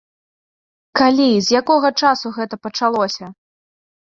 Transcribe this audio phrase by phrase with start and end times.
[0.99, 3.25] Калі, з якога часу гэта пачалося?